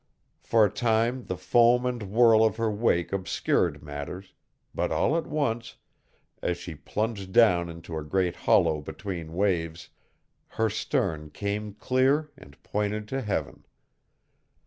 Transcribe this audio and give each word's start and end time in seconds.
For 0.41 0.65
a 0.65 0.69
time 0.71 1.25
the 1.25 1.37
foam 1.37 1.85
and 1.85 2.01
whirl 2.09 2.43
of 2.43 2.57
her 2.57 2.71
wake 2.71 3.13
obscured 3.13 3.83
matters, 3.83 4.33
but 4.73 4.91
all 4.91 5.15
at 5.15 5.27
once, 5.27 5.75
as 6.41 6.57
she 6.57 6.73
plunged 6.73 7.31
down 7.31 7.69
into 7.69 7.95
a 7.95 8.03
great 8.03 8.35
hollow 8.35 8.81
between 8.81 9.35
waves, 9.35 9.89
her 10.47 10.71
stern 10.71 11.29
came 11.29 11.75
clear 11.75 12.31
and 12.35 12.57
pointed 12.63 13.07
to 13.09 13.21
heaven. 13.21 13.63